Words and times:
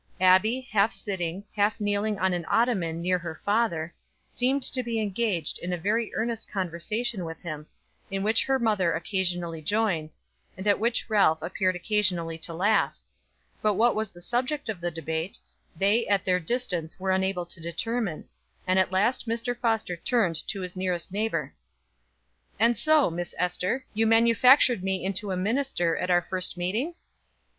Abbie, 0.19 0.61
half 0.61 0.91
sitting, 0.91 1.43
half 1.55 1.79
kneeling 1.79 2.17
on 2.17 2.33
an 2.33 2.43
ottoman 2.49 3.03
near 3.03 3.19
her 3.19 3.39
father, 3.45 3.93
seemed 4.27 4.63
to 4.63 4.81
be 4.81 4.99
engaged 4.99 5.59
in 5.59 5.71
a 5.71 5.77
very 5.77 6.11
earnest 6.15 6.49
conversation 6.49 7.23
with 7.23 7.39
him, 7.43 7.67
in 8.09 8.23
which 8.23 8.45
her 8.45 8.57
mother 8.57 8.93
occasionally 8.93 9.61
joined, 9.61 10.09
and 10.57 10.65
at 10.67 10.79
which 10.79 11.07
Ralph 11.07 11.39
appeared 11.43 11.75
occasionally 11.75 12.39
to 12.39 12.51
laugh; 12.51 12.97
but 13.61 13.75
what 13.75 13.93
was 13.93 14.09
the 14.09 14.23
subject 14.23 14.69
of 14.69 14.79
debate 14.81 15.37
they 15.77 16.07
at 16.07 16.25
their 16.25 16.39
distance 16.39 16.99
were 16.99 17.11
unable 17.11 17.45
to 17.45 17.61
determine, 17.61 18.27
and 18.65 18.79
at 18.79 18.91
last 18.91 19.27
Mr. 19.27 19.55
Foster 19.55 19.95
turned 19.95 20.47
to 20.47 20.61
his 20.61 20.75
nearest 20.75 21.11
neighbor. 21.11 21.53
"And 22.59 22.75
so, 22.75 23.11
Miss 23.11 23.35
Ester, 23.37 23.85
you 23.93 24.07
manufactured 24.07 24.83
me 24.83 25.05
into 25.05 25.29
a 25.29 25.37
minister 25.37 25.95
at 25.95 26.09
our 26.09 26.23
first 26.23 26.57
meeting?" 26.57 26.95